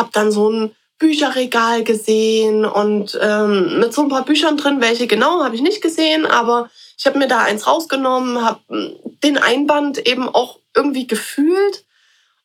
[0.00, 4.80] habe dann so ein Bücherregal gesehen und ähm, mit so ein paar Büchern drin.
[4.80, 8.96] Welche genau habe ich nicht gesehen, aber ich habe mir da eins rausgenommen, habe hm,
[9.22, 11.84] den Einband eben auch irgendwie gefühlt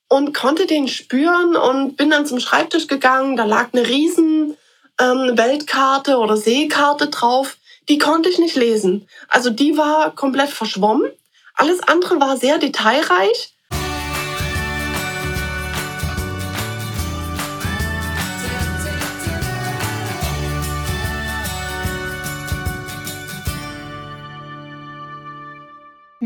[0.08, 3.36] und konnte den spüren und bin dann zum Schreibtisch gegangen.
[3.36, 4.56] Da lag eine riesen
[5.02, 7.58] ähm, Weltkarte oder Seekarte drauf.
[7.90, 9.08] Die konnte ich nicht lesen.
[9.28, 11.12] Also die war komplett verschwommen.
[11.56, 13.55] Alles andere war sehr detailreich.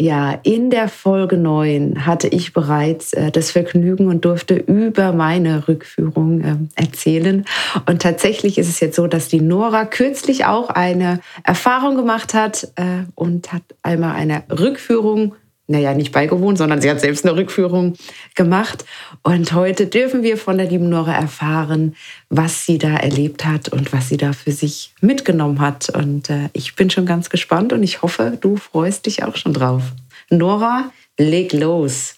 [0.00, 5.66] Ja, in der Folge 9 hatte ich bereits äh, das Vergnügen und durfte über meine
[5.66, 7.44] Rückführung äh, erzählen.
[7.84, 12.68] Und tatsächlich ist es jetzt so, dass die Nora kürzlich auch eine Erfahrung gemacht hat
[12.76, 15.34] äh, und hat einmal eine Rückführung
[15.68, 17.94] naja, nicht beigewohnt, sondern sie hat selbst eine Rückführung
[18.34, 18.86] gemacht.
[19.22, 21.94] Und heute dürfen wir von der lieben Nora erfahren,
[22.30, 25.90] was sie da erlebt hat und was sie da für sich mitgenommen hat.
[25.90, 29.52] Und äh, ich bin schon ganz gespannt und ich hoffe, du freust dich auch schon
[29.52, 29.82] drauf.
[30.30, 32.14] Nora, leg los.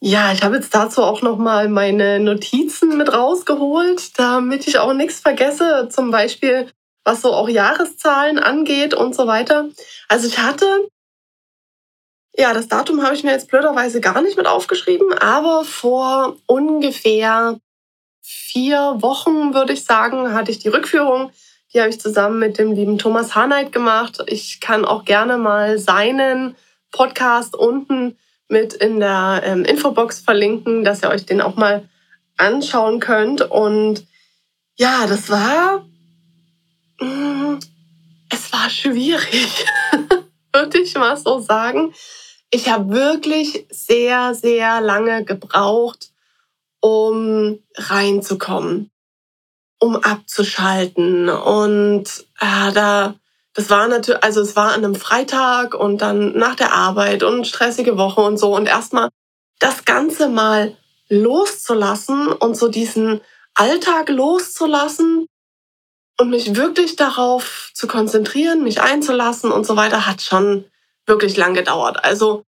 [0.00, 4.92] Ja, ich habe jetzt dazu auch noch mal meine Notizen mit rausgeholt, damit ich auch
[4.92, 6.66] nichts vergesse, zum Beispiel
[7.04, 9.68] was so auch Jahreszahlen angeht und so weiter.
[10.08, 10.66] Also ich hatte
[12.36, 17.60] ja, das Datum habe ich mir jetzt blöderweise gar nicht mit aufgeschrieben, aber vor ungefähr
[18.20, 21.30] vier Wochen, würde ich sagen, hatte ich die Rückführung.
[21.72, 24.22] Die habe ich zusammen mit dem lieben Thomas Harnight gemacht.
[24.26, 26.56] Ich kann auch gerne mal seinen
[26.90, 28.16] Podcast unten
[28.48, 31.88] mit in der ähm, Infobox verlinken, dass ihr euch den auch mal
[32.36, 33.42] anschauen könnt.
[33.42, 34.06] Und
[34.76, 35.84] ja, das war,
[37.00, 37.58] mm,
[38.30, 39.66] es war schwierig,
[40.52, 41.92] würde ich mal so sagen
[42.54, 46.12] ich habe wirklich sehr, sehr lange gebraucht,
[46.80, 48.92] um reinzukommen,
[49.80, 51.28] um abzuschalten.
[51.28, 52.04] Und
[52.38, 53.16] äh, da,
[53.54, 57.44] das war natürlich, also es war an einem Freitag und dann nach der Arbeit und
[57.48, 58.54] stressige Woche und so.
[58.54, 59.08] Und erstmal
[59.58, 60.76] das Ganze mal
[61.08, 63.20] loszulassen und so diesen
[63.54, 65.26] Alltag loszulassen
[66.20, 70.66] und mich wirklich darauf zu konzentrieren, mich einzulassen und so weiter, hat schon
[71.06, 72.04] wirklich lang gedauert.
[72.04, 72.44] Also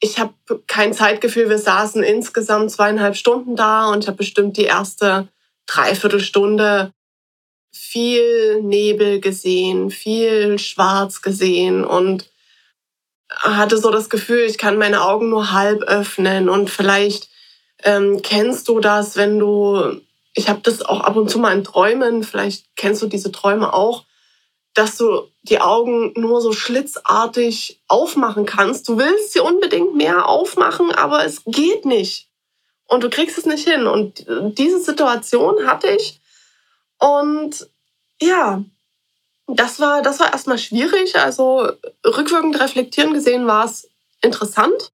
[0.00, 0.34] ich habe
[0.66, 1.48] kein Zeitgefühl.
[1.48, 5.28] Wir saßen insgesamt zweieinhalb Stunden da und ich habe bestimmt die erste
[5.66, 6.92] Dreiviertelstunde
[7.72, 12.30] viel Nebel gesehen, viel Schwarz gesehen und
[13.28, 17.28] hatte so das Gefühl, ich kann meine Augen nur halb öffnen und vielleicht
[17.84, 20.00] ähm, kennst du das, wenn du,
[20.32, 23.72] ich habe das auch ab und zu mal in Träumen, vielleicht kennst du diese Träume
[23.74, 24.04] auch,
[24.78, 28.88] dass du die Augen nur so schlitzartig aufmachen kannst.
[28.88, 32.28] Du willst sie unbedingt mehr aufmachen, aber es geht nicht.
[32.86, 33.88] Und du kriegst es nicht hin.
[33.88, 34.24] Und
[34.56, 36.20] diese Situation hatte ich.
[37.00, 37.68] Und
[38.22, 38.62] ja,
[39.48, 41.16] das war, das war erstmal schwierig.
[41.16, 41.72] Also
[42.06, 43.90] rückwirkend reflektieren gesehen war es
[44.20, 44.92] interessant,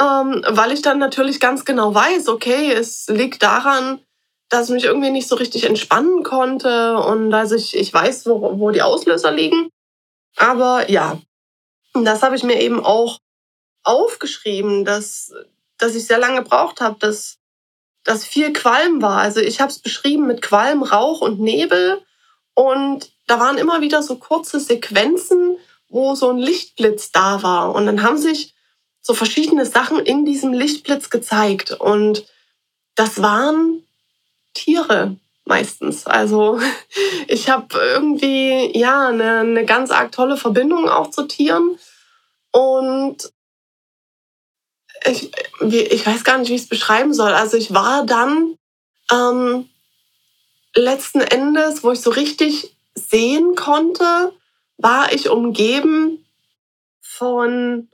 [0.00, 4.00] ähm, weil ich dann natürlich ganz genau weiß, okay, es liegt daran,
[4.48, 8.58] dass ich mich irgendwie nicht so richtig entspannen konnte und dass ich, ich weiß, wo,
[8.58, 9.70] wo die Auslöser liegen.
[10.36, 11.18] Aber ja,
[11.94, 13.18] das habe ich mir eben auch
[13.82, 15.32] aufgeschrieben, dass,
[15.78, 17.38] dass ich sehr lange gebraucht habe, dass,
[18.04, 19.18] dass viel Qualm war.
[19.18, 22.02] Also ich habe es beschrieben mit Qualm, Rauch und Nebel.
[22.54, 25.56] Und da waren immer wieder so kurze Sequenzen,
[25.88, 27.74] wo so ein Lichtblitz da war.
[27.74, 28.54] Und dann haben sich
[29.00, 31.72] so verschiedene Sachen in diesem Lichtblitz gezeigt.
[31.72, 32.26] Und
[32.96, 33.85] das waren
[34.56, 36.06] Tiere meistens.
[36.06, 36.58] Also
[37.28, 41.78] ich habe irgendwie ja eine, eine ganz arg tolle Verbindung auch zu Tieren
[42.50, 43.32] und
[45.04, 45.30] ich,
[45.60, 47.32] ich weiß gar nicht, wie ich es beschreiben soll.
[47.32, 48.56] Also ich war dann
[49.12, 49.68] ähm,
[50.74, 54.32] letzten Endes, wo ich so richtig sehen konnte,
[54.78, 56.26] war ich umgeben
[57.00, 57.88] von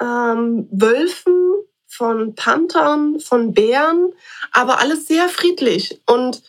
[0.00, 1.55] ähm, Wölfen,
[1.96, 4.12] von Panthern, von Bären,
[4.52, 6.00] aber alles sehr friedlich.
[6.06, 6.42] Und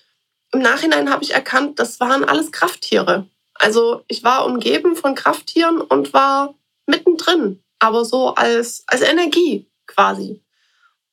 [0.51, 3.27] im Nachhinein habe ich erkannt, das waren alles Krafttiere.
[3.55, 6.53] Also ich war umgeben von Krafttieren und war
[6.85, 10.41] mittendrin, aber so als, als Energie quasi.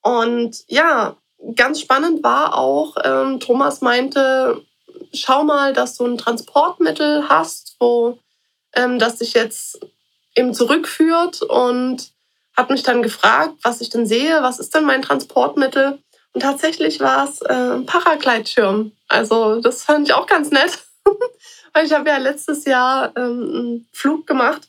[0.02, 1.16] Und ja,
[1.56, 4.62] ganz spannend war auch, ähm, Thomas meinte,
[5.12, 8.18] schau mal, dass du ein Transportmittel hast, wo
[8.74, 9.80] ähm, das dich jetzt
[10.36, 12.13] eben zurückführt und
[12.56, 15.98] hat mich dann gefragt, was ich denn sehe, was ist denn mein Transportmittel?
[16.32, 18.92] Und tatsächlich war es äh, ein Paragleitschirm.
[19.08, 20.84] Also das fand ich auch ganz nett,
[21.72, 24.68] weil ich habe ja letztes Jahr ähm, einen Flug gemacht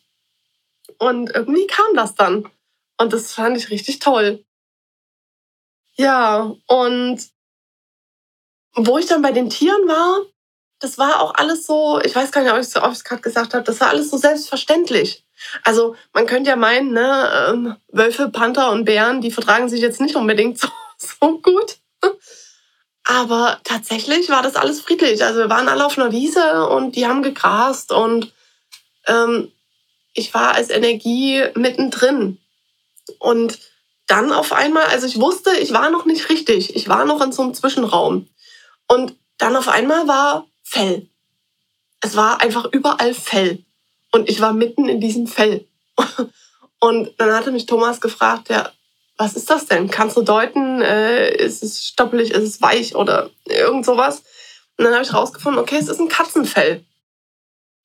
[0.98, 2.50] und irgendwie kam das dann.
[2.98, 4.44] Und das fand ich richtig toll.
[5.98, 7.20] Ja, und
[8.74, 10.22] wo ich dann bei den Tieren war,
[10.80, 13.64] das war auch alles so, ich weiß gar nicht, ob ich es gerade gesagt habe,
[13.64, 15.25] das war alles so selbstverständlich.
[15.64, 20.02] Also man könnte ja meinen, ne, ähm, Wölfe, Panther und Bären, die vertragen sich jetzt
[20.02, 20.68] nicht unbedingt so,
[20.98, 21.78] so gut.
[23.04, 25.24] Aber tatsächlich war das alles friedlich.
[25.24, 28.34] Also wir waren alle auf einer Wiese und die haben gegrast und
[29.08, 29.52] ähm,
[30.14, 32.40] ich war als Energie mittendrin.
[33.20, 33.60] Und
[34.08, 36.76] dann auf einmal, also ich wusste, ich war noch nicht richtig.
[36.76, 38.28] Ich war noch in so einem Zwischenraum.
[38.88, 41.08] Und dann auf einmal war Fell.
[42.02, 43.65] Es war einfach überall Fell.
[44.16, 45.68] Und ich war mitten in diesem Fell.
[46.80, 48.72] Und dann hatte mich Thomas gefragt, ja,
[49.18, 49.90] was ist das denn?
[49.90, 54.24] Kannst du deuten, äh, ist es stoppelig, ist es weich oder irgend sowas?
[54.78, 56.86] Und dann habe ich rausgefunden, okay, es ist ein Katzenfell.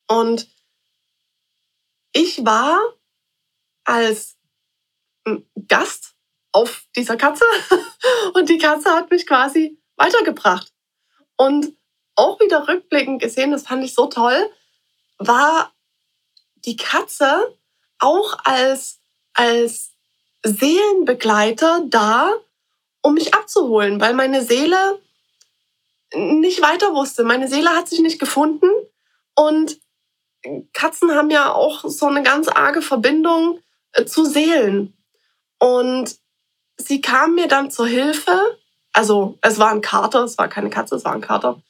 [0.06, 0.47] Und
[2.12, 2.79] ich war
[3.82, 4.37] als
[5.67, 6.15] Gast
[6.53, 7.44] auf dieser Katze
[8.35, 10.73] und die Katze hat mich quasi weitergebracht.
[11.37, 11.77] Und
[12.15, 14.49] auch wieder rückblickend gesehen, das fand ich so toll,
[15.19, 15.73] war
[16.64, 17.54] die Katze
[17.98, 19.00] auch als,
[19.34, 19.92] als
[20.42, 22.32] Seelenbegleiter da,
[23.02, 25.00] um mich abzuholen, weil meine Seele
[26.14, 27.24] nicht weiter wusste.
[27.24, 28.68] Meine Seele hat sich nicht gefunden
[29.34, 29.78] und
[30.72, 33.60] Katzen haben ja auch so eine ganz arge Verbindung
[33.92, 34.96] äh, zu Seelen.
[35.58, 36.16] Und
[36.78, 38.58] sie kam mir dann zur Hilfe.
[38.92, 41.60] Also es war ein Kater, es war keine Katze, es war ein Kater.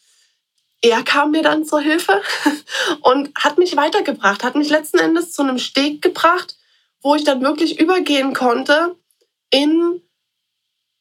[0.82, 2.22] Er kam mir dann zur Hilfe
[3.02, 6.56] und hat mich weitergebracht, hat mich letzten Endes zu einem Steg gebracht,
[7.02, 8.96] wo ich dann wirklich übergehen konnte
[9.50, 10.02] in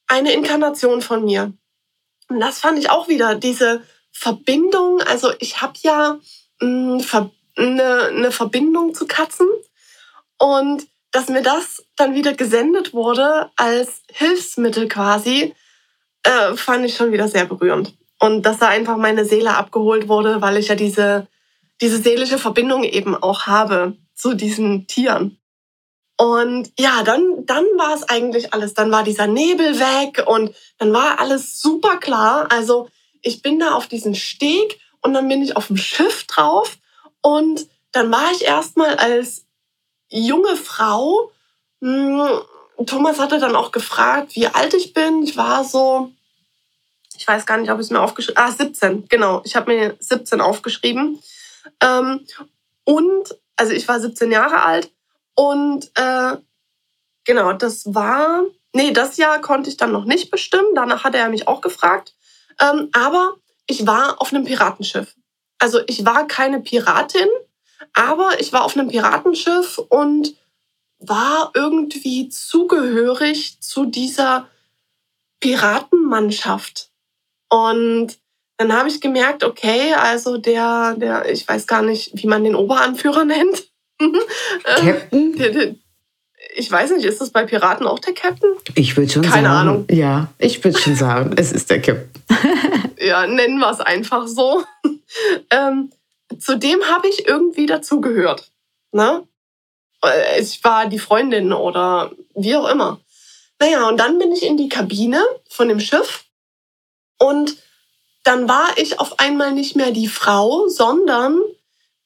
[0.07, 1.53] eine Inkarnation von mir.
[2.27, 5.01] Und das fand ich auch wieder, diese Verbindung.
[5.01, 6.19] Also ich habe ja
[6.59, 9.47] mh, hm, eine, eine Verbindung zu Katzen.
[10.37, 15.53] Und dass mir das dann wieder gesendet wurde als Hilfsmittel quasi,
[16.23, 17.93] äh, fand ich schon wieder sehr berührend.
[18.19, 21.27] Und dass da einfach meine Seele abgeholt wurde, weil ich ja diese,
[21.81, 25.39] diese seelische Verbindung eben auch habe zu diesen Tieren.
[26.17, 28.73] Und ja, dann, dann war es eigentlich alles.
[28.73, 32.47] Dann war dieser Nebel weg und dann war alles super klar.
[32.51, 32.89] Also
[33.21, 36.77] ich bin da auf diesen Steg und dann bin ich auf dem Schiff drauf
[37.21, 39.45] und dann war ich erstmal als
[40.09, 41.31] junge Frau,
[41.81, 42.41] hm,
[42.85, 45.23] Thomas hatte dann auch gefragt, wie alt ich bin.
[45.23, 46.11] Ich war so,
[47.19, 48.53] ich weiß gar nicht, ob ich es mir aufgeschrieben habe.
[48.53, 49.41] Ah, 17, genau.
[49.43, 51.21] Ich habe mir 17 aufgeschrieben.
[51.81, 52.25] Ähm,
[52.85, 54.89] und, also ich war 17 Jahre alt.
[55.35, 56.37] Und äh,
[57.25, 58.43] genau, das war,
[58.73, 60.73] nee, das Jahr konnte ich dann noch nicht bestimmen.
[60.75, 62.15] Danach hatte er mich auch gefragt.
[62.61, 63.35] Ähm, aber
[63.67, 65.13] ich war auf einem Piratenschiff.
[65.57, 67.27] Also ich war keine Piratin,
[67.91, 70.35] aber ich war auf einem Piratenschiff und
[70.99, 74.47] war irgendwie zugehörig zu dieser
[75.41, 76.88] Piratenmannschaft.
[77.49, 78.17] Und
[78.57, 82.55] dann habe ich gemerkt, okay, also der, der, ich weiß gar nicht, wie man den
[82.55, 83.67] Oberanführer nennt.
[83.99, 84.15] Ähm,
[84.63, 85.35] Captain?
[85.37, 85.75] Der, der,
[86.55, 88.51] ich weiß nicht, ist das bei Piraten auch der Captain?
[88.75, 89.45] Ich würde schon Keine sagen.
[89.45, 89.85] Keine Ahnung.
[89.89, 92.09] Ja, ich würde schon sagen, es ist der Captain.
[92.99, 94.63] ja, nennen wir es einfach so.
[95.51, 95.91] ähm,
[96.37, 98.51] zu dem habe ich irgendwie dazugehört.
[98.91, 99.23] Ne?
[100.39, 102.99] Ich war die Freundin oder wie auch immer.
[103.59, 106.25] Naja, und dann bin ich in die Kabine von dem Schiff
[107.19, 107.57] und
[108.23, 111.39] dann war ich auf einmal nicht mehr die Frau, sondern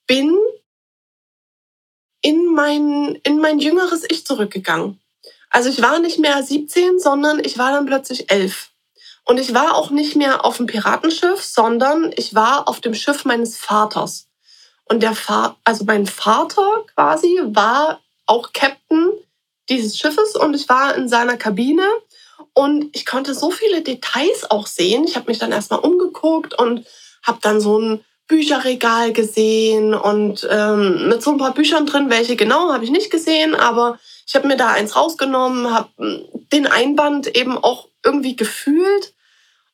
[0.08, 0.38] bin
[2.22, 5.00] in mein, in mein jüngeres Ich zurückgegangen.
[5.50, 8.72] Also ich war nicht mehr 17, sondern ich war dann plötzlich elf.
[9.26, 13.24] Und ich war auch nicht mehr auf dem Piratenschiff, sondern ich war auf dem Schiff
[13.26, 14.28] meines Vaters.
[14.86, 19.12] Und der Fa also mein Vater quasi war auch Captain
[19.70, 21.88] dieses Schiffes und ich war in seiner Kabine
[22.54, 25.06] und ich konnte so viele Details auch sehen.
[25.06, 26.86] Ich habe mich dann erstmal umgeguckt und
[27.24, 32.36] habe dann so ein Bücherregal gesehen und ähm, mit so ein paar Büchern drin, welche
[32.36, 36.68] genau habe ich nicht gesehen, aber ich habe mir da eins rausgenommen, habe hm, den
[36.68, 39.14] Einband eben auch irgendwie gefühlt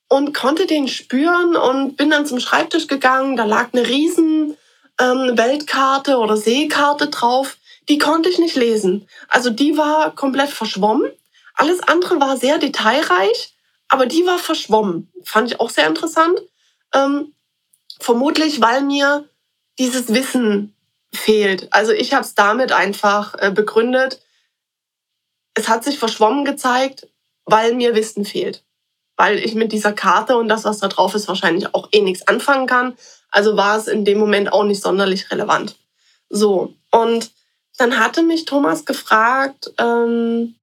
[0.07, 3.37] und konnte den spüren und bin dann zum Schreibtisch gegangen.
[3.37, 4.57] Da lag eine riesen
[4.99, 7.57] ähm, Weltkarte oder Seekarte drauf.
[7.87, 9.07] Die konnte ich nicht lesen.
[9.27, 11.11] Also die war komplett verschwommen.
[11.59, 13.53] Alles andere war sehr detailreich,
[13.89, 15.11] aber die war verschwommen.
[15.25, 16.39] Fand ich auch sehr interessant.
[16.93, 17.33] Ähm,
[17.99, 19.27] vermutlich, weil mir
[19.77, 20.73] dieses Wissen
[21.13, 21.67] fehlt.
[21.73, 24.21] Also ich habe es damit einfach äh, begründet.
[25.53, 27.09] Es hat sich verschwommen gezeigt,
[27.43, 28.63] weil mir Wissen fehlt.
[29.17, 32.25] Weil ich mit dieser Karte und das, was da drauf ist, wahrscheinlich auch eh nichts
[32.25, 32.97] anfangen kann.
[33.31, 35.75] Also war es in dem Moment auch nicht sonderlich relevant.
[36.29, 37.31] So, und
[37.77, 40.55] dann hatte mich Thomas gefragt ähm,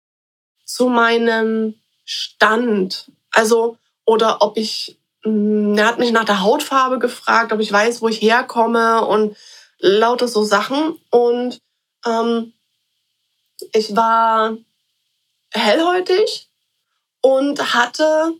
[0.66, 3.11] zu meinem Stand.
[3.30, 7.73] Also, oder ob ich, mh, hm, er hat mich nach der Hautfarbe gefragt, ob ich
[7.73, 9.37] weiß, wo ich herkomme und
[9.78, 10.99] lauter so Sachen.
[11.11, 11.61] Und
[12.04, 12.52] ähm,
[13.73, 14.56] ich war
[15.52, 16.49] hellhäutig
[17.23, 18.35] und hatte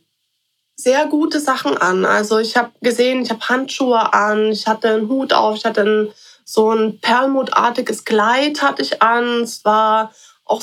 [0.77, 2.05] sehr gute Sachen an.
[2.05, 5.83] Also ich habe gesehen, ich habe Handschuhe an, ich hatte einen Hut auf, ich hatte
[5.83, 6.13] ein,
[6.45, 9.43] so ein perlmuttartiges Kleid hatte ich an.
[9.43, 10.13] Es war
[10.45, 10.63] auch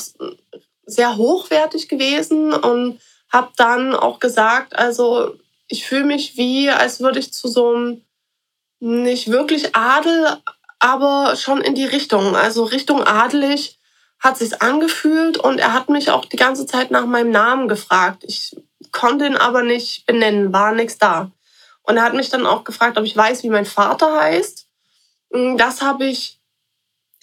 [0.86, 3.00] sehr hochwertig gewesen und
[3.32, 5.34] habe dann auch gesagt, also
[5.68, 8.02] ich fühle mich wie, als würde ich zu so einem
[8.80, 10.38] nicht wirklich Adel,
[10.78, 13.78] aber schon in die Richtung, also Richtung adelig
[14.20, 18.24] hat sich's angefühlt und er hat mich auch die ganze Zeit nach meinem Namen gefragt.
[18.26, 18.56] Ich
[18.90, 21.30] konnte ihn aber nicht benennen, war nichts da.
[21.82, 24.66] Und er hat mich dann auch gefragt, ob ich weiß, wie mein Vater heißt.
[25.56, 26.40] Das habe ich,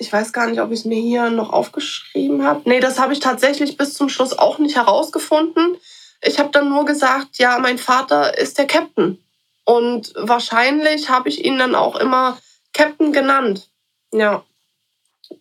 [0.01, 2.63] ich weiß gar nicht, ob ich es mir hier noch aufgeschrieben habe.
[2.65, 5.77] Nee, das habe ich tatsächlich bis zum Schluss auch nicht herausgefunden.
[6.23, 9.23] Ich habe dann nur gesagt, ja, mein Vater ist der Captain.
[9.63, 12.39] Und wahrscheinlich habe ich ihn dann auch immer
[12.73, 13.69] Captain genannt.
[14.11, 14.43] Ja.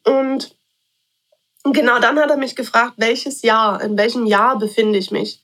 [0.05, 0.55] Und
[1.65, 5.41] genau dann hat er mich gefragt, welches Jahr, in welchem Jahr befinde ich mich.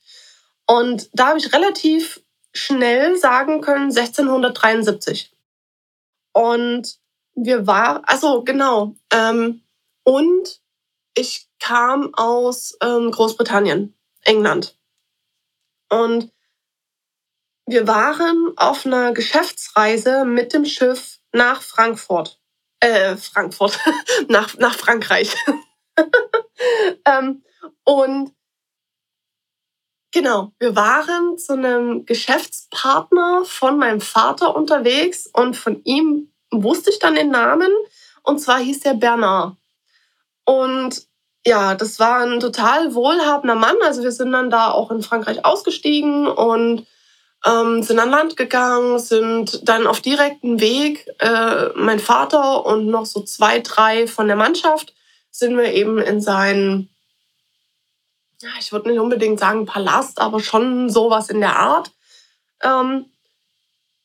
[0.67, 2.21] Und da habe ich relativ
[2.53, 5.31] schnell sagen können 1673.
[6.33, 6.99] Und
[7.37, 9.63] wir waren, also genau, ähm,
[10.03, 10.61] und
[11.15, 14.77] ich kam aus ähm, Großbritannien, England.
[15.89, 16.31] Und
[17.67, 22.39] wir waren auf einer Geschäftsreise mit dem Schiff nach Frankfurt.
[22.79, 23.79] Äh, Frankfurt,
[24.27, 25.35] nach, nach Frankreich.
[27.05, 27.43] ähm,
[27.83, 28.33] und
[30.11, 36.99] genau, wir waren zu einem Geschäftspartner von meinem Vater unterwegs und von ihm wusste ich
[36.99, 37.71] dann den Namen.
[38.23, 39.55] Und zwar hieß der Bernard.
[40.45, 41.07] Und
[41.45, 43.75] ja, das war ein total wohlhabender Mann.
[43.83, 46.85] Also wir sind dann da auch in Frankreich ausgestiegen und
[47.45, 53.05] ähm, sind an Land gegangen, sind dann auf direktem Weg, äh, mein Vater und noch
[53.05, 54.93] so zwei, drei von der Mannschaft,
[55.31, 56.89] sind wir eben in seinen,
[58.41, 61.91] ja, ich würde nicht unbedingt sagen Palast, aber schon sowas in der Art.
[62.61, 63.05] Ähm,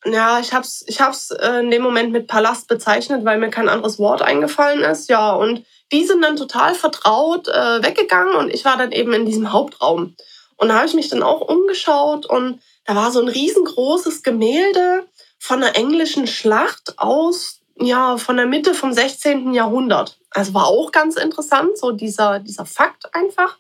[0.05, 3.51] ja, ich habe es ich hab's, äh, in dem Moment mit Palast bezeichnet, weil mir
[3.51, 5.09] kein anderes Wort eingefallen ist.
[5.09, 9.27] Ja, und die sind dann total vertraut äh, weggegangen und ich war dann eben in
[9.27, 10.17] diesem Hauptraum.
[10.57, 15.07] Und da habe ich mich dann auch umgeschaut und da war so ein riesengroßes Gemälde
[15.39, 19.55] von einer englischen Schlacht aus, ja, von der Mitte vom 16.
[19.55, 20.19] Jahrhundert.
[20.31, 23.59] Also war auch ganz interessant, so dieser, dieser Fakt einfach.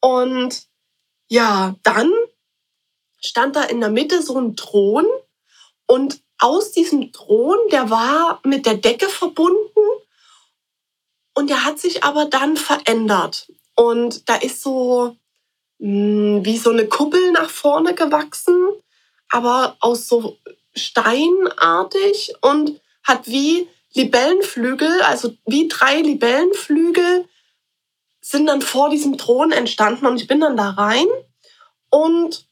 [0.00, 0.64] Und
[1.28, 2.10] ja, dann
[3.20, 5.06] stand da in der Mitte so ein Thron
[5.86, 9.80] und aus diesem Thron, der war mit der Decke verbunden
[11.34, 13.50] und der hat sich aber dann verändert.
[13.74, 15.16] Und da ist so
[15.78, 18.72] mh, hm, wie so eine Kuppel nach vorne gewachsen,
[19.28, 20.36] aber aus so
[20.74, 27.26] steinartig und hat wie Libellenflügel, also wie drei Libellenflügel
[28.20, 31.06] sind dann vor diesem Thron entstanden und ich bin dann da rein
[31.90, 32.46] und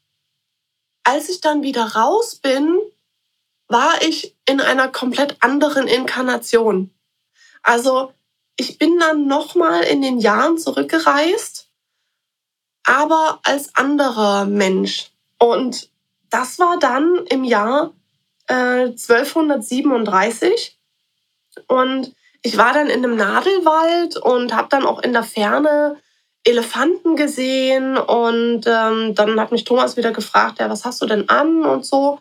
[1.03, 2.79] als ich dann wieder raus bin,
[3.67, 6.91] war ich in einer komplett anderen Inkarnation.
[7.63, 8.13] Also
[8.57, 11.67] ich bin dann nochmal in den Jahren zurückgereist,
[12.83, 15.11] aber als anderer Mensch.
[15.39, 15.89] Und
[16.29, 17.93] das war dann im Jahr
[18.47, 20.77] äh, 1237.
[21.67, 25.97] Und ich war dann in einem Nadelwald und habe dann auch in der Ferne
[26.43, 27.97] Elefanten gesehen.
[27.97, 31.85] Und ähm, dann hat mich Thomas wieder gefragt, ja, was hast du denn an und
[31.85, 32.19] so.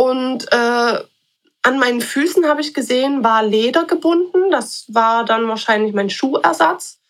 [0.00, 1.04] Und äh,
[1.62, 4.50] an meinen Füßen habe ich gesehen, war Leder gebunden.
[4.50, 7.00] Das war dann wahrscheinlich mein Schuhersatz.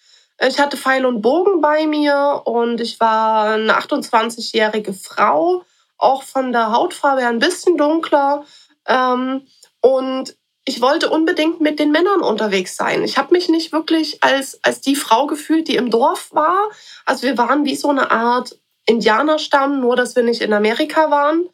[0.45, 5.63] Ich hatte Pfeil und Bogen bei mir und ich war eine 28-jährige Frau,
[5.99, 8.45] auch von der Hautfarbe ein bisschen dunkler.
[8.89, 9.47] Ähm,
[9.81, 13.05] und ich wollte unbedingt mit den Männern unterwegs sein.
[13.05, 16.71] Ich habe mich nicht wirklich als, als die Frau gefühlt, die im Dorf war.
[17.07, 21.49] Also wir waren wie so eine Art Indianerstamm, nur dass wir nicht in Amerika waren.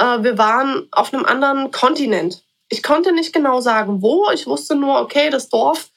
[0.00, 2.42] Äh, wir waren auf einem anderen Kontinent.
[2.68, 4.30] Ich konnte nicht genau sagen, wo.
[4.32, 5.90] Ich wusste nur, okay, das Dorf,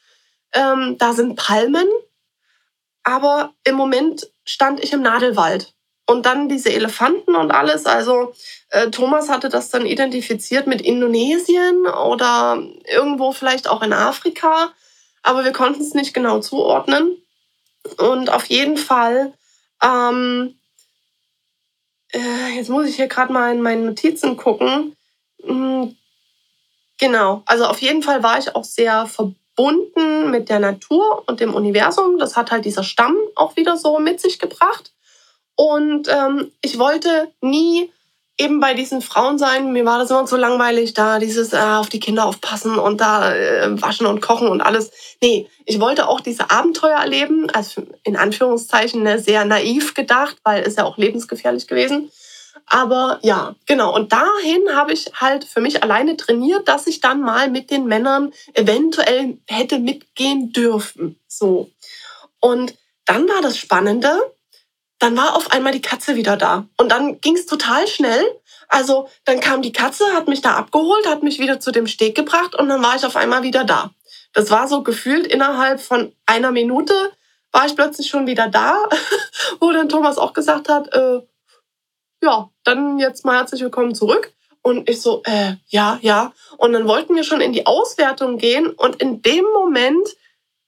[0.53, 1.87] ähm, da sind Palmen.
[3.03, 5.73] Aber im Moment stand ich im Nadelwald.
[6.05, 7.85] und dann diese Elefanten und alles.
[7.85, 8.33] Also
[8.69, 14.71] äh, Thomas hatte das dann identifiziert mit Indonesien oder irgendwo vielleicht auch in Afrika,
[15.21, 17.17] aber wir konnten es nicht genau zuordnen.
[17.97, 19.33] Und auf jeden Fall,
[19.81, 20.55] ähm,
[22.13, 24.95] äh, jetzt muss ich hier gerade mal in meinen Notizen gucken.
[25.43, 25.95] Hm,
[26.97, 31.53] genau, also auf jeden Fall war ich auch sehr verbunden mit der Natur und dem
[31.53, 32.17] Universum.
[32.17, 34.93] Das hat halt dieser Stamm auch wieder so mit sich gebracht.
[35.55, 37.91] Und ähm, ich wollte nie
[38.37, 39.71] eben bei diesen Frauen sein.
[39.73, 43.33] Mir war das immer so langweilig, da dieses äh, auf die Kinder aufpassen und da
[43.35, 44.91] äh, waschen und kochen und alles.
[45.21, 50.63] Nee, ich wollte auch diese Abenteuer erleben, also in Anführungszeichen ne, sehr naiv gedacht, weil
[50.63, 52.11] es ja auch lebensgefährlich gewesen.
[52.65, 53.93] Aber ja, genau.
[53.93, 57.85] Und dahin habe ich halt für mich alleine trainiert, dass ich dann mal mit den
[57.85, 61.19] Männern eventuell hätte mitgehen dürfen.
[61.27, 61.69] So.
[62.39, 62.75] Und
[63.05, 64.32] dann war das Spannende,
[65.03, 66.65] dann war auf einmal die Katze wieder da.
[66.77, 68.23] Und dann ging es total schnell.
[68.69, 72.15] Also dann kam die Katze, hat mich da abgeholt, hat mich wieder zu dem Steg
[72.15, 73.91] gebracht und dann war ich auf einmal wieder da.
[74.31, 76.93] Das war so gefühlt innerhalb von einer Minute
[77.51, 78.87] war ich plötzlich schon wieder da,
[79.59, 81.19] wo dann Thomas auch gesagt hat, äh,
[82.23, 84.31] ja, dann jetzt mal herzlich willkommen zurück.
[84.61, 86.31] Und ich so, äh, ja, ja.
[86.55, 90.07] Und dann wollten wir schon in die Auswertung gehen und in dem Moment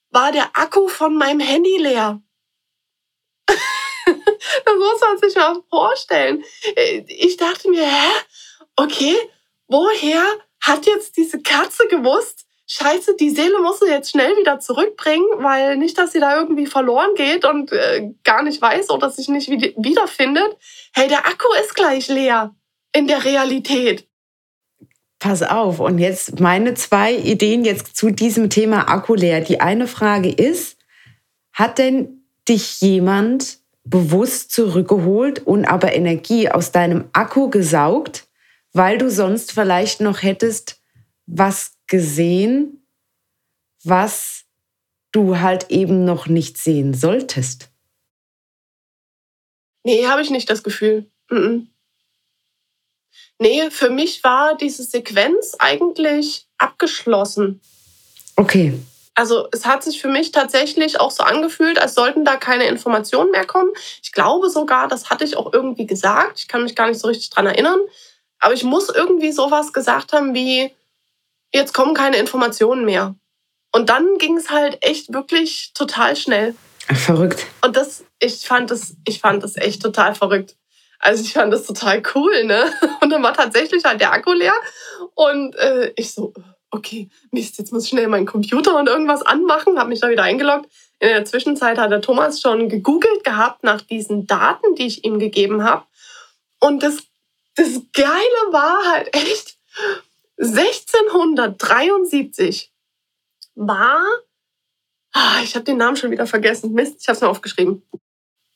[0.10, 2.20] war der Akku von meinem Handy leer.
[4.96, 6.44] muss man sich mal vorstellen.
[7.08, 8.12] Ich dachte mir, hä?
[8.76, 9.16] Okay,
[9.68, 10.24] woher
[10.62, 15.78] hat jetzt diese Katze gewusst, Scheiße, die Seele muss sie jetzt schnell wieder zurückbringen, weil
[15.78, 19.52] nicht, dass sie da irgendwie verloren geht und äh, gar nicht weiß oder sich nicht
[19.52, 20.58] wiederfindet.
[20.92, 22.56] Hey, der Akku ist gleich leer
[22.92, 24.08] in der Realität.
[25.20, 29.42] Pass auf, und jetzt meine zwei Ideen jetzt zu diesem Thema Akku leer.
[29.42, 30.80] Die eine Frage ist,
[31.54, 38.28] hat denn dich jemand bewusst zurückgeholt und aber Energie aus deinem Akku gesaugt,
[38.74, 40.82] weil du sonst vielleicht noch hättest
[41.28, 42.86] was gesehen,
[43.84, 44.46] was
[45.12, 47.70] du halt eben noch nicht sehen solltest.
[49.84, 51.10] Nee, habe ich nicht das Gefühl.
[51.30, 51.68] Mm.
[53.38, 57.62] Nee, für mich war diese Sequenz eigentlich abgeschlossen.
[58.36, 58.74] Okay
[59.16, 63.32] also es hat sich für mich tatsächlich auch so angefühlt, als sollten da keine Informationen
[63.32, 63.72] mehr kommen.
[64.04, 66.40] Ich glaube sogar, das hatte ich auch irgendwie gesagt.
[66.40, 67.80] Ich kann mich gar nicht so richtig dran erinnern.
[68.40, 70.76] Aber ich muss irgendwie sowas gesagt haben wie,
[71.54, 73.16] jetzt kommen keine Informationen mehr.
[73.72, 76.54] Und dann ging es halt echt wirklich total schnell.
[76.94, 77.46] Verrückt.
[77.64, 80.56] Und das, ich fand das, ich fand das echt total verrückt.
[81.00, 82.72] Also ich fand das total cool, ne?
[83.02, 84.54] Und dann war tatsächlich halt der Akku leer.
[85.14, 86.34] Und äh, ich so,
[86.76, 90.24] okay, Mist, jetzt muss ich schnell meinen Computer und irgendwas anmachen, habe mich da wieder
[90.24, 90.68] eingeloggt.
[91.00, 95.20] In der Zwischenzeit hat der Thomas schon gegoogelt gehabt nach diesen Daten, die ich ihm
[95.20, 95.86] gegeben habe.
[96.60, 97.04] Und das,
[97.56, 99.58] das Geile war halt echt,
[100.38, 102.72] 1673
[103.56, 104.04] war,
[105.14, 107.82] ah, ich habe den Namen schon wieder vergessen, Mist, ich habe es mir aufgeschrieben.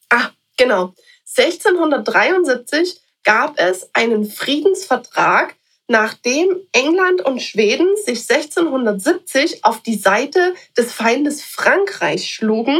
[0.09, 0.93] Ah, genau.
[1.37, 5.55] 1673 gab es einen Friedensvertrag
[5.89, 12.79] nachdem England und Schweden sich 1670 auf die Seite des Feindes Frankreich schlugen.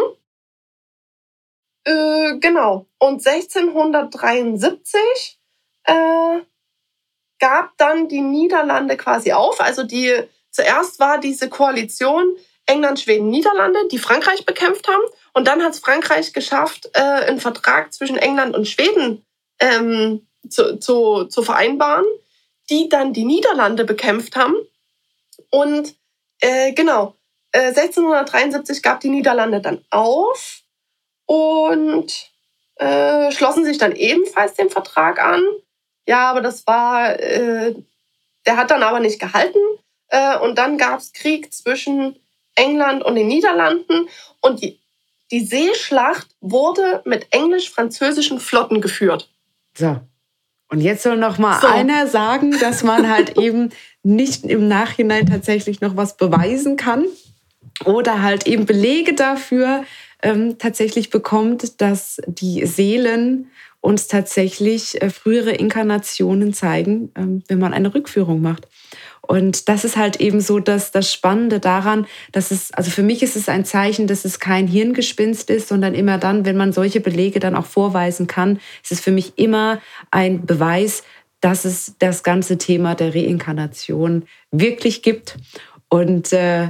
[1.86, 2.86] Äh, genau.
[3.00, 5.40] Und 1673
[5.86, 6.40] äh,
[7.40, 9.60] gab dann die Niederlande quasi auf.
[9.60, 10.14] Also die
[10.52, 12.36] zuerst war diese Koalition
[12.68, 15.04] England, Schweden, Niederlande, die Frankreich bekämpft haben.
[15.34, 19.26] Und dann hat es Frankreich geschafft, äh, einen Vertrag zwischen England und Schweden
[19.60, 22.06] ähm, zu, zu, zu vereinbaren
[22.70, 24.56] die dann die Niederlande bekämpft haben.
[25.50, 25.96] Und
[26.42, 27.16] äh, genau,
[27.52, 30.62] äh, 1673 gab die Niederlande dann auf
[31.26, 32.30] und
[32.76, 35.44] äh, schlossen sich dann ebenfalls den Vertrag an.
[36.08, 37.76] Ja, aber das war, äh,
[38.46, 39.60] der hat dann aber nicht gehalten.
[40.08, 42.20] Äh, und dann gab es Krieg zwischen
[42.56, 44.10] England und den Niederlanden.
[44.42, 44.80] Und die,
[45.32, 49.30] die Seeschlacht wurde mit englisch-französischen Flotten geführt.
[49.76, 50.00] So.
[50.70, 51.68] Und jetzt soll noch mal so.
[51.68, 53.70] einer sagen, dass man halt eben
[54.04, 57.06] nicht im Nachhinein tatsächlich noch was beweisen kann
[57.86, 59.84] oder halt eben Belege dafür
[60.22, 63.50] ähm, tatsächlich bekommt, dass die Seelen
[63.82, 68.68] uns tatsächlich äh, frühere Inkarnationen zeigen, ähm, wenn man eine Rückführung macht.
[69.30, 73.22] Und das ist halt eben so dass das Spannende daran, dass es, also für mich
[73.22, 77.00] ist es ein Zeichen, dass es kein Hirngespinst ist, sondern immer dann, wenn man solche
[77.00, 81.04] Belege dann auch vorweisen kann, ist es für mich immer ein Beweis,
[81.42, 85.38] dass es das ganze Thema der Reinkarnation wirklich gibt.
[85.90, 86.70] Und äh,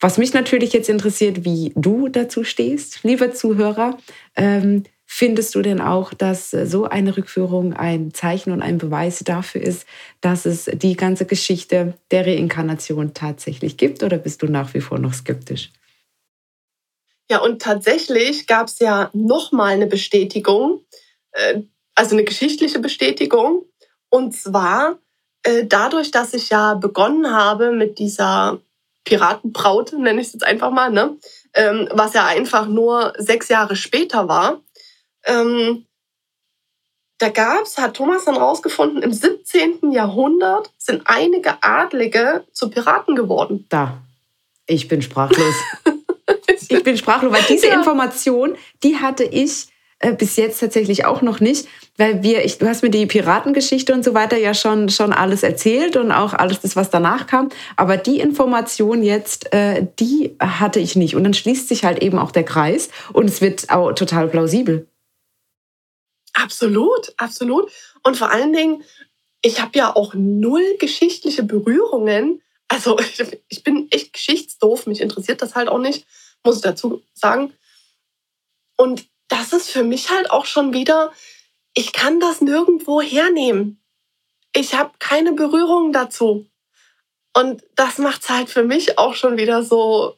[0.00, 3.98] was mich natürlich jetzt interessiert, wie du dazu stehst, lieber Zuhörer,
[4.34, 9.18] ähm, Findest du denn auch, dass äh, so eine Rückführung ein Zeichen und ein Beweis
[9.24, 9.84] dafür ist,
[10.20, 15.00] dass es die ganze Geschichte der Reinkarnation tatsächlich gibt oder bist du nach wie vor
[15.00, 15.72] noch skeptisch?
[17.28, 20.84] Ja, und tatsächlich gab es ja nochmal eine Bestätigung,
[21.32, 21.62] äh,
[21.96, 23.64] also eine geschichtliche Bestätigung.
[24.10, 25.00] Und zwar
[25.42, 28.60] äh, dadurch, dass ich ja begonnen habe mit dieser
[29.02, 31.16] Piratenbraut, nenne ich es jetzt einfach mal, ne?
[31.52, 34.60] Ähm, was ja einfach nur sechs Jahre später war.
[35.24, 35.86] Ähm,
[37.18, 39.92] da gab's, hat Thomas dann rausgefunden, im 17.
[39.92, 43.66] Jahrhundert sind einige Adlige zu Piraten geworden.
[43.68, 43.98] Da.
[44.66, 45.54] Ich bin sprachlos.
[46.68, 47.74] ich bin sprachlos, weil diese ja.
[47.74, 49.66] Information, die hatte ich
[49.98, 53.92] äh, bis jetzt tatsächlich auch noch nicht, weil wir, ich, du hast mir die Piratengeschichte
[53.92, 57.50] und so weiter ja schon, schon alles erzählt und auch alles das, was danach kam.
[57.76, 61.16] Aber die Information jetzt, äh, die hatte ich nicht.
[61.16, 64.86] Und dann schließt sich halt eben auch der Kreis und es wird auch total plausibel.
[66.40, 67.70] Absolut, absolut.
[68.02, 68.84] Und vor allen Dingen,
[69.42, 72.42] ich habe ja auch null geschichtliche Berührungen.
[72.68, 72.98] Also
[73.48, 76.06] ich bin echt geschichtsdoof, mich interessiert das halt auch nicht,
[76.44, 77.52] muss ich dazu sagen.
[78.76, 81.12] Und das ist für mich halt auch schon wieder,
[81.74, 83.82] ich kann das nirgendwo hernehmen.
[84.54, 86.46] Ich habe keine Berührung dazu.
[87.34, 90.16] Und das macht es halt für mich auch schon wieder so,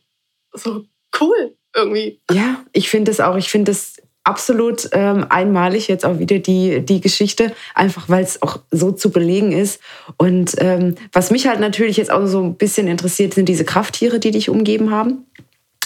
[0.52, 0.86] so
[1.20, 2.22] cool irgendwie.
[2.30, 3.36] Ja, ich finde es auch.
[3.36, 8.40] Ich finde es absolut ähm, einmalig jetzt auch wieder die, die Geschichte, einfach weil es
[8.42, 9.80] auch so zu belegen ist.
[10.16, 14.20] Und ähm, was mich halt natürlich jetzt auch so ein bisschen interessiert, sind diese Krafttiere,
[14.20, 15.26] die dich umgeben haben.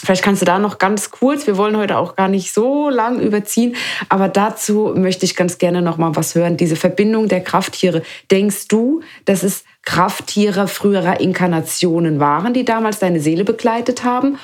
[0.03, 3.19] Vielleicht kannst du da noch ganz kurz, wir wollen heute auch gar nicht so lang
[3.19, 3.75] überziehen,
[4.09, 6.57] aber dazu möchte ich ganz gerne noch mal was hören.
[6.57, 8.03] Diese Verbindung der Krafttiere.
[8.31, 14.39] Denkst du, dass es Krafttiere früherer Inkarnationen waren, die damals deine Seele begleitet haben?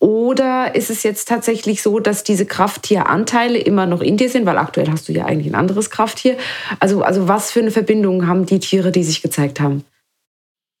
[0.00, 4.46] Oder ist es jetzt tatsächlich so, dass diese Krafttieranteile immer noch in dir sind?
[4.46, 6.38] Weil aktuell hast du ja eigentlich ein anderes Krafttier.
[6.78, 9.84] Also, also was für eine Verbindung haben die Tiere, die sich gezeigt haben?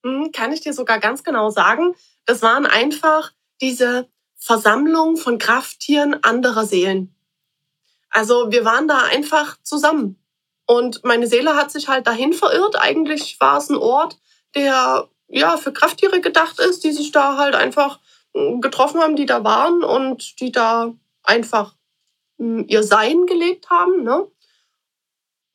[0.04, 1.94] Hm, kann ich dir sogar ganz genau sagen.
[2.26, 7.12] Das waren einfach diese Versammlung von Krafttieren anderer Seelen.
[8.10, 10.16] Also wir waren da einfach zusammen.
[10.64, 12.76] Und meine Seele hat sich halt dahin verirrt.
[12.78, 14.16] Eigentlich war es ein Ort,
[14.54, 17.98] der ja für Krafttiere gedacht ist, die sich da halt einfach
[18.60, 21.74] getroffen haben, die da waren und die da einfach
[22.38, 24.02] hm, ihr Sein gelebt haben.
[24.02, 24.26] Ne?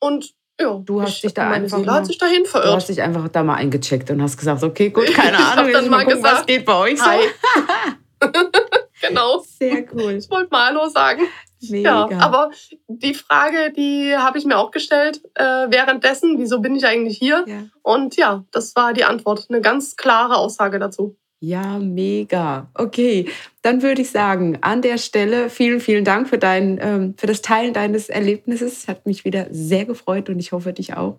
[0.00, 2.72] Und ja, du hast dich da einfach Seele hat sich dahin verirrt.
[2.72, 5.76] Du hast dich einfach da mal eingecheckt und hast gesagt, okay, gut, keine Ahnung, ich,
[5.76, 7.10] ich mal gucken, gesagt, was geht bei euch so.
[9.00, 9.38] genau.
[9.40, 10.12] Sehr cool.
[10.12, 11.22] Ich wollte mal Hallo sagen.
[11.70, 12.08] Mega.
[12.10, 12.50] Ja, aber
[12.88, 17.44] die Frage, die habe ich mir auch gestellt äh, währenddessen, wieso bin ich eigentlich hier?
[17.46, 17.62] Ja.
[17.82, 21.16] Und ja, das war die Antwort, eine ganz klare Aussage dazu.
[21.40, 22.70] Ja, mega.
[22.74, 23.28] Okay,
[23.62, 27.42] dann würde ich sagen, an der Stelle vielen, vielen Dank für, dein, ähm, für das
[27.42, 28.88] Teilen deines Erlebnisses.
[28.88, 31.18] Hat mich wieder sehr gefreut und ich hoffe dich auch.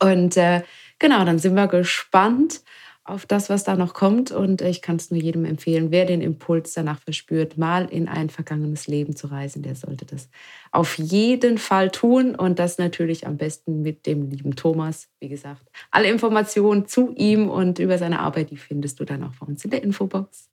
[0.00, 0.62] Und äh,
[0.98, 2.62] genau, dann sind wir gespannt
[3.06, 4.30] auf das, was da noch kommt.
[4.30, 8.30] Und ich kann es nur jedem empfehlen, wer den Impuls danach verspürt, mal in ein
[8.30, 10.28] vergangenes Leben zu reisen, der sollte das
[10.72, 12.34] auf jeden Fall tun.
[12.34, 15.08] Und das natürlich am besten mit dem lieben Thomas.
[15.20, 19.32] Wie gesagt, alle Informationen zu ihm und über seine Arbeit, die findest du dann auch
[19.38, 20.48] bei uns in der Infobox.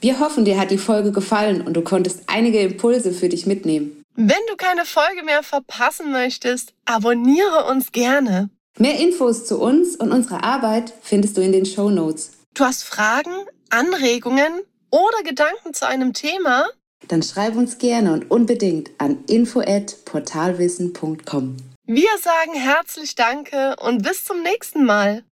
[0.00, 4.02] Wir hoffen, dir hat die Folge gefallen und du konntest einige Impulse für dich mitnehmen.
[4.14, 8.50] Wenn du keine Folge mehr verpassen möchtest, abonniere uns gerne.
[8.78, 12.30] Mehr Infos zu uns und unserer Arbeit findest du in den Show Notes.
[12.54, 13.32] Du hast Fragen,
[13.68, 16.66] Anregungen oder Gedanken zu einem Thema?
[17.08, 21.56] Dann schreib uns gerne und unbedingt an info@portalwissen.com.
[21.86, 25.24] Wir sagen herzlich Danke und bis zum nächsten Mal.